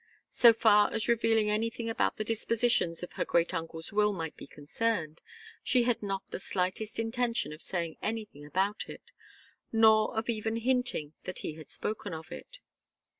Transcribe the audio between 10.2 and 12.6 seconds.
even hinting that he had spoken of it.